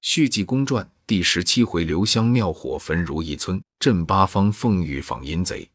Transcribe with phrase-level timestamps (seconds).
[0.00, 5.68] 续记公传第十七回：刘香庙火焚如意村，镇八方凤玉访阴贼。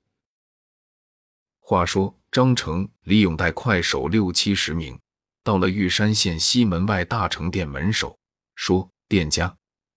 [1.60, 4.98] 话说张成、李勇带快手六七十名，
[5.44, 8.18] 到了玉山县西门外大成店门首，
[8.56, 9.54] 说：“店家，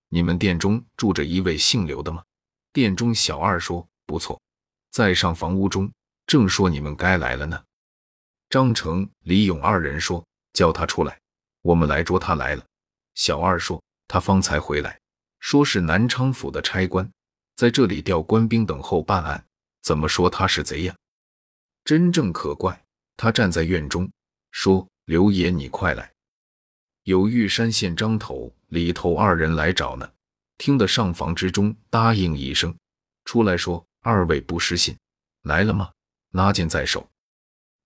[0.09, 2.25] 你们店中住着一位姓刘的吗？”
[2.73, 4.41] 店中小二说：“不错，
[4.91, 5.91] 在上房屋中，
[6.27, 7.63] 正说你们该来了呢。”
[8.51, 11.21] 张成、李勇二人说：“叫他出来，
[11.63, 12.65] 我们来捉他来了。”
[13.15, 13.81] 小二说。
[14.09, 15.01] 他方才回来，
[15.41, 17.11] 说是南昌府的差官，
[17.57, 19.45] 在这里调官兵等候办案。
[19.83, 20.97] 怎么说他是贼呀？
[21.85, 22.85] 真正可怪，
[23.17, 24.11] 他站在院中
[24.51, 26.13] 说：“刘爷，你快来，
[27.05, 30.13] 有玉山县张头、李头二人来找呢。”
[30.59, 32.75] 听得上房之中答应一声，
[33.25, 34.97] 出来说：“二位不失信，
[35.43, 35.93] 来了吗？
[36.31, 37.09] 拉剑在手。”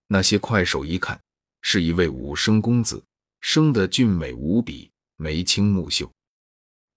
[0.06, 1.20] 那些快手一看，
[1.62, 3.02] 是一位武生公子，
[3.40, 4.90] 生得俊美无比。
[5.16, 6.10] 眉清目秀，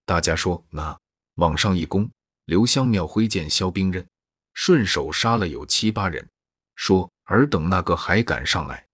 [0.06, 0.98] 大家说那
[1.36, 2.10] 往上一攻，
[2.46, 4.06] 刘香庙挥剑削兵刃，
[4.54, 6.28] 顺手杀了有七八人。
[6.76, 8.86] 说尔等那个还敢上来，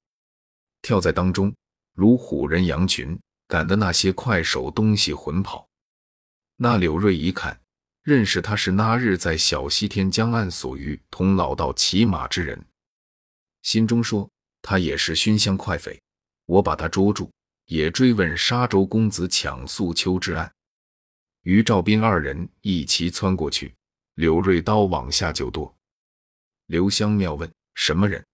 [0.81, 1.53] 跳在当中
[1.94, 5.67] 如虎人羊群，赶得那些快手东西魂跑。
[6.58, 7.59] 那柳瑞一看，
[8.03, 12.64] 认识他是那日在小西天江岸所遇同老道骑马之人，
[13.64, 14.30] 心中说
[14.61, 16.00] 他也是熏香快匪，
[16.45, 17.31] 我把他捉住。
[17.66, 20.52] 也追问沙洲公子抢素秋之案，
[21.44, 23.73] 于赵斌二人一齐窜过去，
[24.16, 25.73] 柳瑞刀往下就剁。
[26.66, 28.26] 刘香庙问什么人？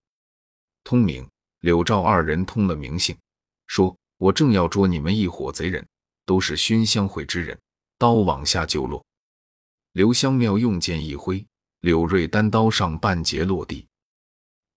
[0.84, 1.28] 通名。
[1.62, 3.18] 柳赵二人通了名姓，
[3.66, 5.84] 说：“我正要捉你们一伙贼人，
[6.24, 7.58] 都是熏香会之人。”
[7.98, 9.04] 刀往下就落。
[9.94, 11.44] 刘香庙用剑一挥，
[11.80, 13.88] 柳瑞单刀上半截落地。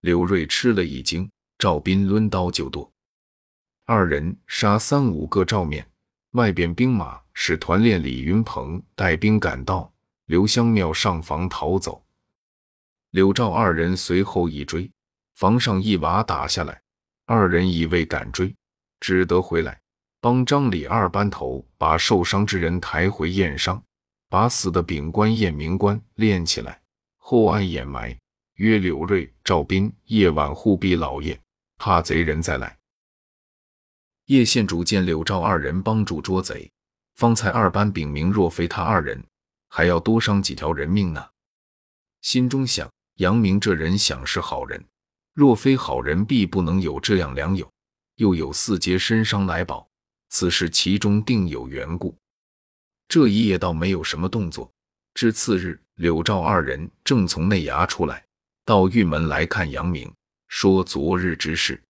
[0.01, 2.91] 柳瑞吃了一惊，赵斌抡刀就剁。
[3.85, 5.87] 二人杀三五个照面，
[6.33, 9.91] 外边兵马使团练李云鹏带兵赶到，
[10.27, 12.05] 刘香庙上房逃走。
[13.11, 14.91] 柳赵二人随后一追，
[15.37, 16.83] 房上一瓦打下来，
[17.25, 18.55] 二人已未敢追，
[19.01, 19.81] 只得回来
[20.21, 23.83] 帮张李二班头把受伤之人抬回验伤，
[24.29, 26.79] 把死的秉官验明官殓起来，
[27.17, 28.15] 后暗掩埋，
[28.57, 31.41] 约柳瑞、赵斌夜晚护庇老爷，
[31.79, 32.78] 怕贼人再来。
[34.29, 36.71] 叶县主见柳赵二人帮助捉贼，
[37.15, 39.25] 方才二班禀明，若非他二人，
[39.69, 41.27] 还要多伤几条人命呢。
[42.21, 44.85] 心中想：杨明这人想是好人，
[45.33, 47.67] 若非好人，必不能有这样良友。
[48.17, 49.89] 又有四阶身伤来保，
[50.29, 52.15] 此事其中定有缘故。
[53.09, 54.71] 这一夜倒没有什么动作。
[55.15, 58.23] 至次日，柳赵二人正从内衙出来，
[58.67, 60.13] 到玉门来看杨明，
[60.49, 61.83] 说昨日之事。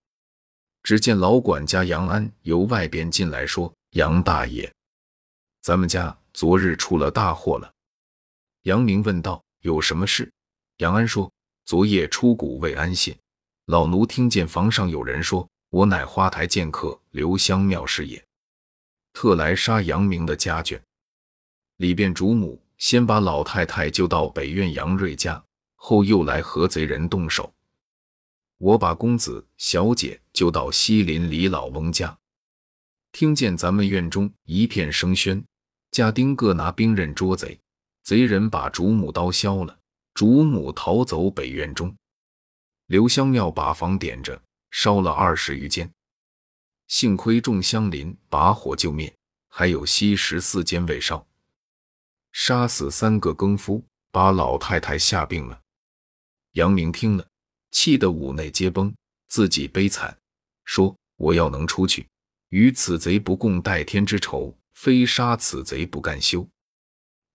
[0.89, 4.73] 只见老管家杨安由外边进来，说：“杨大爷，
[5.61, 7.71] 咱们家昨日出了大祸了。”
[8.65, 10.31] 杨明问道：“有什么事？”
[10.77, 11.31] 杨安说
[11.63, 13.15] ：“昨夜出谷未安歇，
[13.67, 18.25] 老奴听见房上有人说，我乃花台剑客刘香庙师也，
[19.13, 20.81] 特来杀杨明的家眷。
[21.77, 25.43] 里边主母先把老太太救到北院杨瑞家，
[25.75, 27.53] 后又来和贼人动手。”
[28.59, 32.19] 我把公子小姐救到西林李老翁家，
[33.13, 35.41] 听见咱们院中一片声喧，
[35.91, 37.57] 家丁各拿兵刃捉贼，
[38.03, 39.79] 贼人把主母刀削了，
[40.13, 41.95] 主母逃走北院中。
[42.87, 45.89] 刘香庙把房点着，烧了二十余间，
[46.87, 49.15] 幸亏众乡邻把火救灭，
[49.47, 51.25] 还有西十四间未烧，
[52.33, 55.61] 杀死三个更夫，把老太太吓病了。
[56.51, 57.28] 杨明听了。
[57.71, 58.93] 气得五内皆崩，
[59.27, 60.17] 自己悲惨，
[60.65, 62.07] 说：“我要能出去，
[62.49, 66.47] 与此贼不共戴天之仇，非杀此贼不干休。”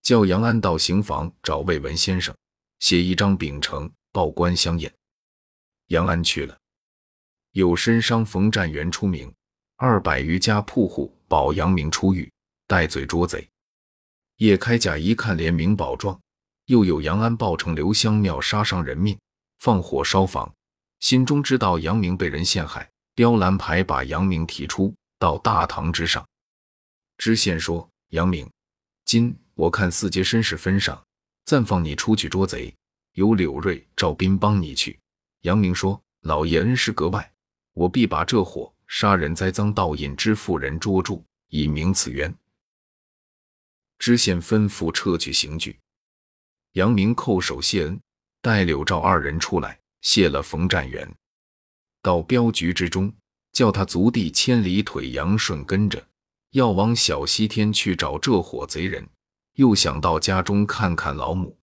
[0.03, 2.35] 叫杨安到刑房找魏文先生，
[2.81, 4.93] 写一张禀呈报官相验。
[5.87, 6.59] 杨安去了，
[7.53, 9.33] 有身伤冯占元出名，
[9.77, 12.31] 二百余家铺户保杨明出狱，
[12.67, 13.49] 戴罪捉贼。
[14.39, 16.21] 叶开甲一看联名保状，
[16.67, 19.19] 又有杨安报成刘香庙杀伤人命。
[19.65, 20.55] 放火烧房，
[21.01, 26.23] 心中知道杨明被人陷害，雕蓝牌把杨明提出到大堂之上。
[27.17, 28.47] 知县说：“杨明，
[29.07, 31.03] 今我看四杰绅士分上，
[31.47, 32.75] 暂放你出去捉贼，
[33.13, 35.01] 由柳瑞、赵斌帮你去。”
[35.41, 37.33] 杨明说：“老爷恩师格外，
[37.73, 42.37] 我必把这伙杀人栽赃盗印之妇人捉住，以明此冤。”
[43.99, 45.81] 知县吩咐撤去刑具，
[46.73, 47.99] 杨明叩首谢恩。
[48.45, 51.11] 带柳赵二人出来，谢了冯占元，
[52.03, 53.11] 到镖局之中，
[53.53, 56.07] 叫他族弟千里腿杨顺跟着，
[56.51, 59.09] 要往小西天去找这伙贼人，
[59.55, 61.57] 又想到家中看看老母。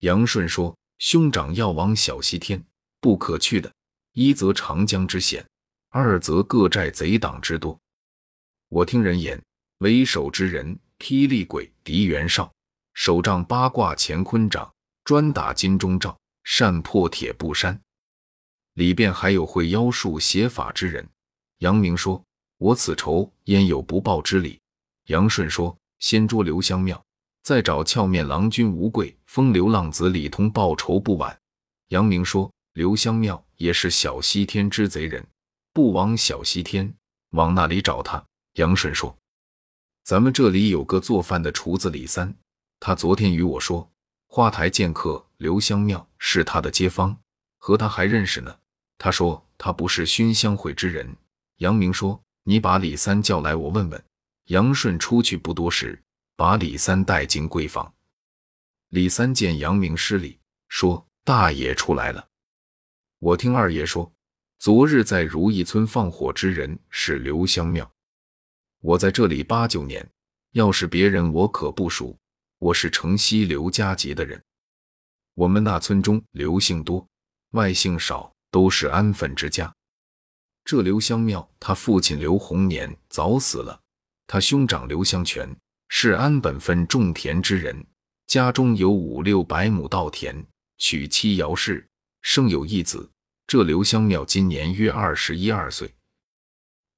[0.00, 2.60] 杨顺说：“兄长要往小西天，
[3.00, 3.72] 不可去的。
[4.12, 5.46] 一则长江之险，
[5.90, 7.78] 二则各寨贼党之多。
[8.70, 9.40] 我听人言，
[9.78, 12.52] 为首之人霹雳鬼狄元绍，
[12.92, 14.74] 手仗八卦乾坤掌，
[15.06, 17.80] 专打金钟罩，善破铁布衫。
[18.72, 21.08] 里边还有会妖术邪法之人。”
[21.58, 22.20] 杨明说
[22.58, 24.58] ：“我此仇焉有不报之理？”
[25.06, 27.00] 杨顺说：“先捉刘香庙。”
[27.44, 31.38] 再找俏面郎君吴贵、风流浪子李通报仇不晚。
[31.90, 35.24] 杨明说：“刘香庙也是小西天之贼人，
[35.72, 36.92] 不往小西天，
[37.30, 38.20] 往那里找他？”
[38.58, 39.16] 杨顺说
[40.02, 42.34] ：“咱们这里有个做饭的厨子李三，
[42.80, 43.88] 他昨天与我说，
[44.26, 47.16] 花台剑客刘香庙是他的街坊，
[47.58, 48.58] 和他还认识呢。
[48.98, 51.16] 他说他不是熏香会之人。”
[51.58, 54.04] 杨明说：“你把李三叫来，我问问。”
[54.46, 56.00] 杨顺出去不多时。
[56.38, 57.94] 把李三带进闺房，
[58.90, 60.38] 李三见杨明失礼，
[60.68, 62.28] 说：“大爷出来了。
[63.18, 64.12] 我听二爷说，
[64.58, 67.90] 昨日在如意村放火之人是刘香庙。
[68.82, 70.06] 我在这里八九年，
[70.52, 72.14] 要是别人我可不熟。
[72.58, 74.42] 我是城西刘家集的人，
[75.34, 77.06] 我们那村中刘姓多，
[77.50, 79.74] 外姓少，都是安分之家。
[80.64, 83.78] 这刘香庙，他父亲刘洪年早死了，
[84.26, 85.54] 他兄长刘香全。”
[85.88, 87.86] 是安本分种田之人，
[88.26, 90.44] 家中有五六百亩稻田，
[90.78, 91.86] 娶妻姚氏，
[92.22, 93.08] 生有一子。
[93.46, 95.94] 这刘香庙今年约二十一二岁。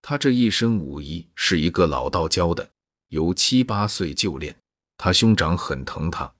[0.00, 2.70] 他这一身武艺是一个老道教的，
[3.08, 4.56] 由七八岁就练。
[4.98, 6.30] 他兄长很疼他，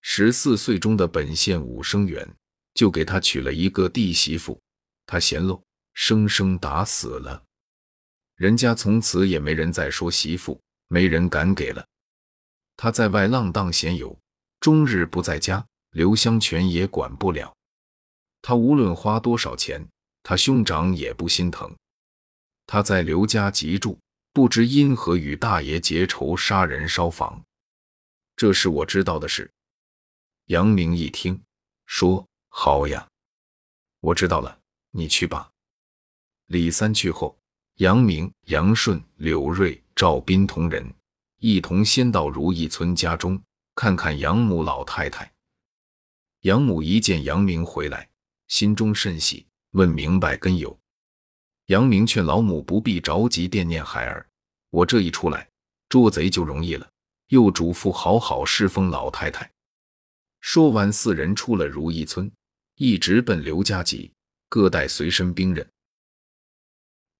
[0.00, 2.26] 十四岁中的本县武生元
[2.72, 4.58] 就给他娶了一个弟媳妇，
[5.04, 5.62] 他嫌漏，
[5.92, 7.42] 生生打死了。
[8.36, 10.58] 人家从此也没人再说媳妇。
[10.90, 11.86] 没人敢给了。
[12.74, 14.18] 他在外浪荡闲游，
[14.58, 17.54] 终日不在家，刘香全也管不了。
[18.40, 19.86] 他无论花多少钱，
[20.22, 21.76] 他兄长也不心疼。
[22.66, 23.98] 他在刘家集住，
[24.32, 27.44] 不知因何与大爷结仇，杀人烧房。
[28.38, 29.50] 这是我知道的事。
[30.44, 31.42] 杨明一听，
[31.86, 33.08] 说：“好呀，
[33.98, 34.60] 我知道了，
[34.92, 35.50] 你去吧。”
[36.46, 37.36] 李三去后，
[37.78, 39.82] 杨明、杨顺、柳瑞。
[39.96, 40.94] 赵斌同人
[41.38, 43.42] 一同先到如意村家中
[43.74, 45.28] 看看养母老太太。
[46.42, 48.08] 养母一见杨明回来，
[48.46, 50.78] 心中甚喜，问明白根由。
[51.66, 54.24] 杨明劝老母不必着急惦念孩儿，
[54.70, 55.50] 我这一出来
[55.88, 56.88] 捉贼就容易了。
[57.28, 59.50] 又嘱咐好好侍奉老太太。
[60.40, 62.30] 说完，四人出了如意村，
[62.76, 64.12] 一直奔刘家集，
[64.48, 65.68] 各带随身兵刃。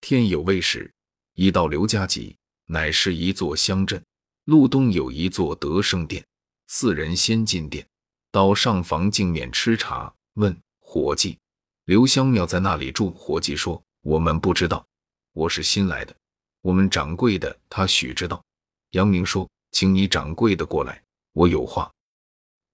[0.00, 0.92] 天有未时，
[1.34, 2.36] 已到刘家集。
[2.70, 4.04] 乃是一座乡镇，
[4.44, 6.22] 路东有一座德胜殿。
[6.66, 7.86] 四人先进殿，
[8.30, 10.14] 到上房镜面吃茶。
[10.34, 11.38] 问伙计
[11.86, 14.86] ：“刘香庙在那里住？”伙计说：“我们不知道，
[15.32, 16.14] 我是新来的。
[16.60, 18.44] 我们掌柜的他许知道。”
[18.92, 21.92] 杨明说：“请你掌柜的过来，我有话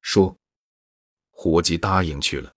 [0.01, 0.37] 说。”
[1.31, 2.53] 伙计答应去了。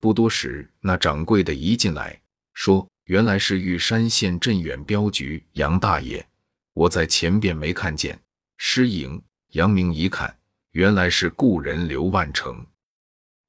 [0.00, 2.20] 不多时，那掌柜的一进来，
[2.52, 6.26] 说：“原来是玉山县镇远镖局杨大爷。”
[6.74, 8.20] 我在前边没看见
[8.58, 9.22] 失迎，
[9.52, 10.38] 杨明一看，
[10.72, 12.66] 原来是故人刘万成。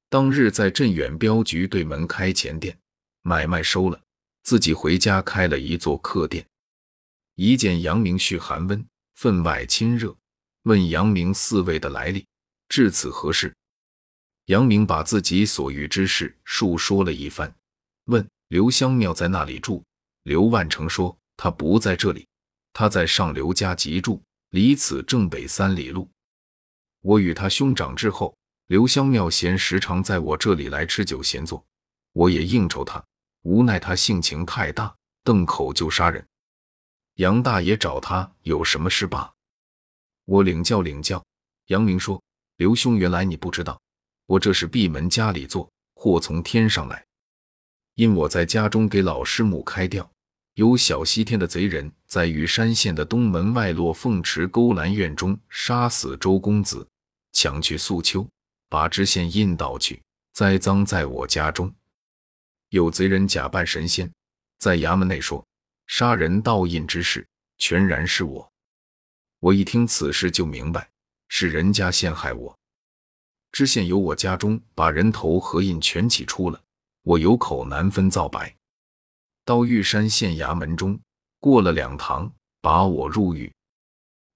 [0.07, 2.77] 当日在镇远镖局对门开钱店，
[3.23, 4.01] 买卖收了，
[4.43, 6.47] 自己回家开了一座客店。
[7.35, 10.15] 一见杨明续寒温，分外亲热，
[10.61, 12.23] 问杨明四位的来历，
[12.69, 13.51] 至此何事？
[14.45, 17.51] 杨明把自己所遇之事述说了一番，
[18.05, 19.83] 问刘香庙在那里住。
[20.21, 22.27] 刘万成说他不在这里。
[22.73, 24.21] 他在上刘家集住，
[24.51, 26.07] 离此正北三里路。
[27.01, 31.65] 我与他兄长之后，刘香庙闲时常在我这里来吃酒闲坐，
[32.13, 33.03] 我也应酬他，
[33.41, 36.23] 无奈他性情太大，瞪口就杀人。
[37.17, 39.33] 杨大爷找他有什么事吧？
[40.25, 41.23] 我领教领教。
[41.65, 42.21] 杨明说
[42.57, 43.81] ：“刘兄，原来你不知道，
[44.27, 47.03] 我这是闭门家里坐，祸从天上来，
[47.95, 50.07] 因我在家中给老师母开吊。”
[50.53, 56.87] 有小西天的贼人，在羽山县的东门外落凤池勾栏院中杀死周公子，
[57.31, 58.27] 抢去素秋，
[58.69, 59.99] 把知县印倒去，
[60.33, 61.73] 栽赃在我家中。
[62.69, 64.11] 有贼人假扮神仙，
[64.59, 65.43] 在衙门内说
[65.87, 67.27] 杀人盗印之事，
[67.57, 68.51] 全然是我。
[69.39, 70.89] 我一听此事就明白，
[71.29, 72.57] 是人家陷害我。
[73.51, 76.61] 知县由我家中把人头和印全起出了，
[77.03, 78.53] 我有口难分皂白。
[79.45, 80.99] 到玉山县衙门中，
[81.39, 83.51] 过了两堂，把我入狱。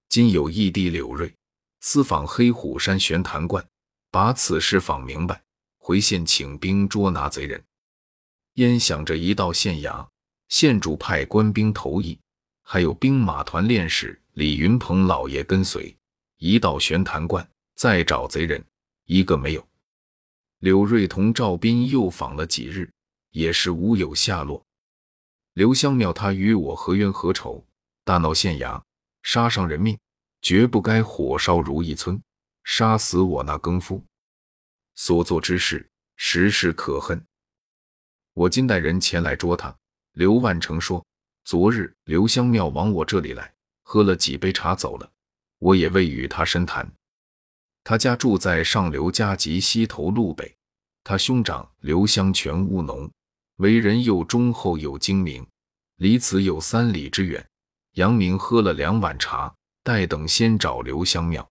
[0.07, 1.33] 今有义弟柳瑞
[1.81, 3.65] 私访黑虎山玄坛观，
[4.09, 5.41] 把此事访明白，
[5.77, 7.61] 回县请兵捉拿贼人。
[8.53, 10.07] 焉想着一到县衙，
[10.51, 12.19] 县主派官兵投役，
[12.61, 15.95] 还有兵马团练使李云鹏老爷跟随。
[16.39, 18.61] 一到玄坛观，再找贼人，
[19.05, 19.65] 一个没有。
[20.59, 22.91] 柳瑞同赵斌又访了几日，
[23.29, 24.61] 也是无有下落。
[25.53, 27.65] 刘香庙他与我何冤何仇？
[28.03, 28.83] 大闹县衙，
[29.23, 29.97] 杀伤人命，
[30.41, 32.21] 绝不该火烧如意村，
[32.65, 34.03] 杀死我那更夫。
[34.95, 37.25] 所做之事，实是可恨。
[38.33, 39.73] 我今带人前来捉他。
[40.13, 41.05] 刘万成说，
[41.45, 43.53] 昨日刘香庙往我这里来，
[43.83, 45.09] 喝了几杯茶走了。
[45.59, 46.91] 我也未与他深谈。
[47.83, 50.55] 他家住在上刘家集西头路北。
[51.03, 53.09] 他兄长刘香全务农，
[53.55, 55.47] 为人又忠厚又精明，
[55.95, 57.43] 离此有三里之远。
[57.93, 59.53] 杨明喝了两碗茶，
[59.83, 61.49] 待等先找刘香庙。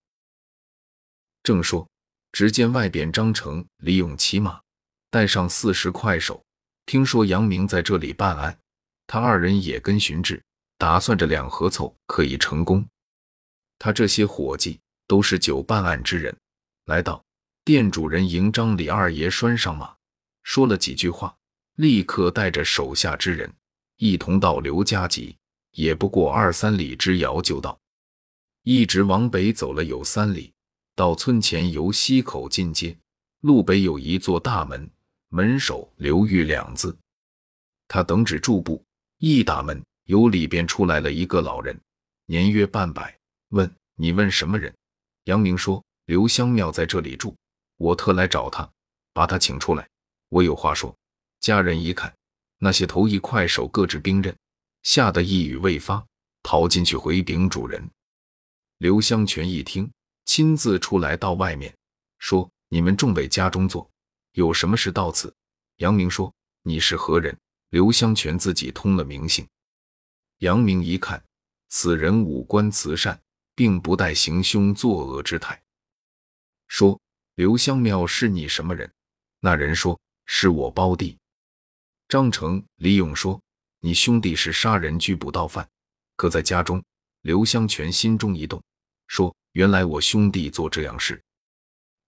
[1.42, 1.88] 正说，
[2.32, 4.60] 只见外边张成、李勇骑马，
[5.10, 6.42] 带上四十快手。
[6.90, 8.58] 听说杨明在这里办案，
[9.06, 10.42] 他二人也跟寻至，
[10.76, 12.84] 打算着两合凑可以成功。
[13.78, 16.36] 他这些伙计都是久办案之人，
[16.86, 17.24] 来到
[17.64, 19.94] 店主人迎张李二爷拴上马，
[20.42, 21.32] 说了几句话，
[21.76, 23.48] 立刻带着手下之人
[23.98, 25.36] 一同到刘家集，
[25.70, 27.78] 也不过二三里之遥就到，
[28.64, 30.52] 一直往北走了有三里，
[30.96, 32.98] 到村前由西口进街，
[33.42, 34.90] 路北有一座大门，
[35.32, 36.96] 门首刘玉两字。
[37.86, 38.84] 他等止住步，
[39.18, 41.80] 一打门，由里边出来了一个老人，
[42.26, 43.16] 年约半百。
[43.50, 44.74] 问你问什么人？
[45.24, 47.36] 杨明说：“刘香庙在这里住，
[47.76, 48.68] 我特来找他，
[49.12, 49.88] 把他请出来，
[50.30, 50.92] 我有话说。”
[51.38, 52.12] 家人一看，
[52.58, 54.36] 那些头一快手各执兵刃，
[54.82, 56.04] 吓得一语未发，
[56.42, 57.88] 跑进去回禀主人。
[58.78, 59.88] 刘香全一听，
[60.24, 61.72] 亲自出来到外面
[62.18, 63.88] 说：“你们众位家中坐，
[64.32, 65.34] 有什么事到此？”
[65.78, 66.32] 杨明说
[66.62, 67.36] ：“你是何人？”
[67.70, 69.46] 刘香全自己通了名姓。
[70.38, 71.22] 杨明一看，
[71.68, 73.20] 此人五官慈善。
[73.60, 75.62] 并不带行凶作恶之态。
[76.66, 76.98] 说
[77.34, 78.90] 刘香庙是你什么人？
[79.38, 81.18] 那人说是我胞弟
[82.08, 82.64] 张成。
[82.76, 83.38] 李勇说
[83.80, 85.68] 你兄弟是杀人拘捕盗犯，
[86.16, 86.82] 可在家中。
[87.20, 88.62] 刘香全心中一动，
[89.08, 91.22] 说原来我兄弟做这样事，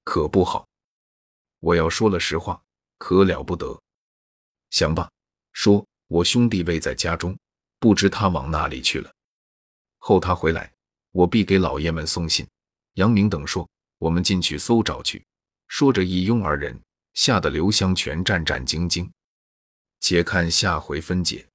[0.04, 0.66] 可不好。
[1.62, 2.60] 我要说了实话，
[2.98, 3.80] 可了不得。
[4.70, 5.08] 想罢，
[5.52, 7.38] 说我兄弟未在家中，
[7.78, 9.08] 不知他往哪里去了。
[9.98, 10.70] 后他回来。
[11.12, 12.48] 我必给老爷们送信。
[12.94, 13.68] 杨明等说
[14.00, 15.22] ：“我们进去搜找去。”
[15.68, 16.80] 说着一拥而人，
[17.12, 19.06] 吓得刘湘全战战兢兢。
[20.00, 21.46] 且看下回分解。